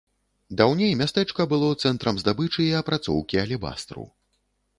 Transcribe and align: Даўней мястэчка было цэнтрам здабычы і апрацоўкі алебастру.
Даўней 0.61 0.93
мястэчка 1.01 1.45
было 1.51 1.69
цэнтрам 1.83 2.15
здабычы 2.23 2.61
і 2.67 2.73
апрацоўкі 2.81 3.35
алебастру. 3.45 4.03